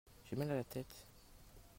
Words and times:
J'ai 0.27 0.35
mal 0.35 0.49
à 0.49 0.55
la 0.55 0.63
tête. 0.63 1.05